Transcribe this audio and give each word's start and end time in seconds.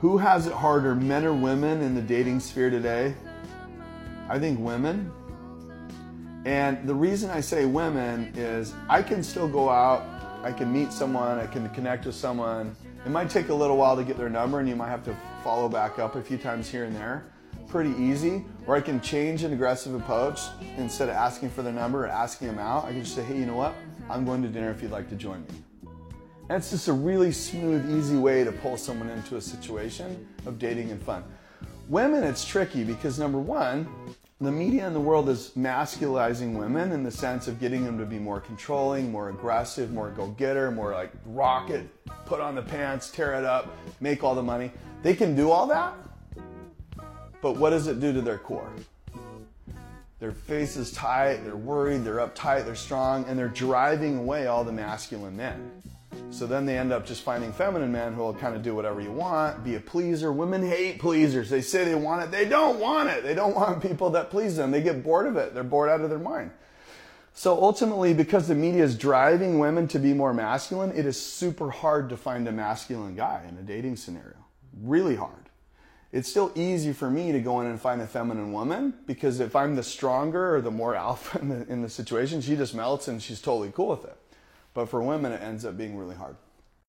Who 0.00 0.18
has 0.18 0.46
it 0.46 0.52
harder, 0.52 0.94
men 0.94 1.24
or 1.24 1.32
women, 1.32 1.80
in 1.80 1.94
the 1.94 2.02
dating 2.02 2.40
sphere 2.40 2.68
today? 2.68 3.14
I 4.28 4.38
think 4.38 4.60
women. 4.60 5.10
And 6.44 6.86
the 6.86 6.94
reason 6.94 7.30
I 7.30 7.40
say 7.40 7.64
women 7.64 8.30
is 8.36 8.74
I 8.90 9.02
can 9.02 9.22
still 9.22 9.48
go 9.48 9.70
out, 9.70 10.04
I 10.42 10.52
can 10.52 10.70
meet 10.70 10.92
someone, 10.92 11.38
I 11.38 11.46
can 11.46 11.66
connect 11.70 12.04
with 12.04 12.14
someone. 12.14 12.76
It 13.06 13.08
might 13.10 13.30
take 13.30 13.48
a 13.48 13.54
little 13.54 13.78
while 13.78 13.96
to 13.96 14.04
get 14.04 14.18
their 14.18 14.28
number, 14.28 14.60
and 14.60 14.68
you 14.68 14.76
might 14.76 14.90
have 14.90 15.02
to 15.04 15.16
follow 15.42 15.66
back 15.66 15.98
up 15.98 16.14
a 16.14 16.22
few 16.22 16.36
times 16.36 16.68
here 16.68 16.84
and 16.84 16.94
there. 16.94 17.24
Pretty 17.66 17.94
easy. 17.98 18.44
Or 18.66 18.76
I 18.76 18.82
can 18.82 19.00
change 19.00 19.44
an 19.44 19.54
aggressive 19.54 19.94
approach 19.94 20.40
instead 20.76 21.08
of 21.08 21.14
asking 21.14 21.50
for 21.50 21.62
their 21.62 21.72
number 21.72 22.04
or 22.04 22.08
asking 22.08 22.48
them 22.48 22.58
out. 22.58 22.84
I 22.84 22.92
can 22.92 23.02
just 23.02 23.14
say, 23.14 23.22
hey, 23.22 23.38
you 23.38 23.46
know 23.46 23.56
what? 23.56 23.74
I'm 24.10 24.26
going 24.26 24.42
to 24.42 24.48
dinner 24.48 24.70
if 24.70 24.82
you'd 24.82 24.90
like 24.90 25.08
to 25.08 25.16
join 25.16 25.40
me. 25.40 25.48
And 26.48 26.58
it's 26.58 26.70
just 26.70 26.86
a 26.86 26.92
really 26.92 27.32
smooth, 27.32 27.90
easy 27.90 28.16
way 28.16 28.44
to 28.44 28.52
pull 28.52 28.76
someone 28.76 29.10
into 29.10 29.36
a 29.36 29.40
situation 29.40 30.28
of 30.46 30.60
dating 30.60 30.92
and 30.92 31.02
fun. 31.02 31.24
Women, 31.88 32.22
it's 32.22 32.44
tricky 32.44 32.84
because 32.84 33.18
number 33.18 33.38
one, 33.38 33.88
the 34.40 34.52
media 34.52 34.86
in 34.86 34.92
the 34.92 35.00
world 35.00 35.28
is 35.28 35.50
masculizing 35.56 36.54
women 36.54 36.92
in 36.92 37.02
the 37.02 37.10
sense 37.10 37.48
of 37.48 37.58
getting 37.58 37.84
them 37.84 37.98
to 37.98 38.04
be 38.04 38.18
more 38.18 38.38
controlling, 38.38 39.10
more 39.10 39.30
aggressive, 39.30 39.92
more 39.92 40.10
go 40.10 40.28
getter, 40.28 40.70
more 40.70 40.92
like 40.92 41.10
rocket, 41.24 41.88
put 42.26 42.40
on 42.40 42.54
the 42.54 42.62
pants, 42.62 43.10
tear 43.10 43.34
it 43.34 43.44
up, 43.44 43.74
make 44.00 44.22
all 44.22 44.34
the 44.34 44.42
money. 44.42 44.70
They 45.02 45.14
can 45.14 45.34
do 45.34 45.50
all 45.50 45.66
that, 45.68 45.94
but 47.40 47.56
what 47.56 47.70
does 47.70 47.86
it 47.88 47.98
do 47.98 48.12
to 48.12 48.20
their 48.20 48.38
core? 48.38 48.70
Their 50.20 50.32
face 50.32 50.76
is 50.76 50.92
tight, 50.92 51.44
they're 51.44 51.56
worried, 51.56 52.04
they're 52.04 52.16
uptight, 52.16 52.66
they're 52.66 52.74
strong, 52.74 53.24
and 53.24 53.38
they're 53.38 53.48
driving 53.48 54.18
away 54.18 54.46
all 54.46 54.64
the 54.64 54.72
masculine 54.72 55.36
men. 55.36 55.82
So 56.36 56.46
then 56.46 56.66
they 56.66 56.76
end 56.76 56.92
up 56.92 57.06
just 57.06 57.22
finding 57.22 57.50
feminine 57.50 57.90
men 57.90 58.12
who 58.12 58.20
will 58.20 58.34
kind 58.34 58.54
of 58.54 58.62
do 58.62 58.74
whatever 58.74 59.00
you 59.00 59.10
want, 59.10 59.64
be 59.64 59.76
a 59.76 59.80
pleaser. 59.80 60.30
Women 60.30 60.62
hate 60.62 60.98
pleasers. 60.98 61.48
They 61.48 61.62
say 61.62 61.84
they 61.84 61.94
want 61.94 62.24
it. 62.24 62.30
They 62.30 62.44
don't 62.44 62.78
want 62.78 63.08
it. 63.08 63.22
They 63.22 63.34
don't 63.34 63.54
want 63.56 63.80
people 63.80 64.10
that 64.10 64.28
please 64.28 64.54
them. 64.54 64.70
They 64.70 64.82
get 64.82 65.02
bored 65.02 65.26
of 65.26 65.38
it. 65.38 65.54
They're 65.54 65.64
bored 65.64 65.88
out 65.88 66.02
of 66.02 66.10
their 66.10 66.18
mind. 66.18 66.50
So 67.32 67.62
ultimately, 67.62 68.12
because 68.12 68.48
the 68.48 68.54
media 68.54 68.84
is 68.84 68.98
driving 68.98 69.58
women 69.58 69.88
to 69.88 69.98
be 69.98 70.12
more 70.12 70.34
masculine, 70.34 70.92
it 70.94 71.06
is 71.06 71.18
super 71.18 71.70
hard 71.70 72.10
to 72.10 72.18
find 72.18 72.46
a 72.48 72.52
masculine 72.52 73.14
guy 73.14 73.42
in 73.48 73.56
a 73.56 73.62
dating 73.62 73.96
scenario. 73.96 74.36
Really 74.82 75.16
hard. 75.16 75.48
It's 76.12 76.28
still 76.28 76.52
easy 76.54 76.92
for 76.92 77.10
me 77.10 77.32
to 77.32 77.40
go 77.40 77.62
in 77.62 77.66
and 77.66 77.80
find 77.80 78.02
a 78.02 78.06
feminine 78.06 78.52
woman 78.52 78.92
because 79.06 79.40
if 79.40 79.56
I'm 79.56 79.74
the 79.74 79.82
stronger 79.82 80.54
or 80.54 80.60
the 80.60 80.70
more 80.70 80.94
alpha 81.06 81.38
in 81.38 81.48
the, 81.48 81.66
in 81.72 81.80
the 81.80 81.88
situation, 81.88 82.42
she 82.42 82.56
just 82.56 82.74
melts 82.74 83.08
and 83.08 83.22
she's 83.22 83.40
totally 83.40 83.72
cool 83.74 83.88
with 83.88 84.04
it. 84.04 84.18
But 84.76 84.90
for 84.90 85.00
women, 85.00 85.32
it 85.32 85.40
ends 85.40 85.64
up 85.64 85.78
being 85.78 85.96
really 85.96 86.14
hard. 86.14 86.36